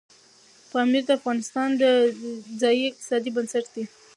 [0.71, 1.83] پامیر د افغانستان د
[2.61, 3.83] ځایي اقتصادونو بنسټ دی.